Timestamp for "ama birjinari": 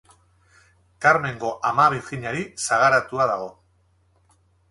1.71-2.41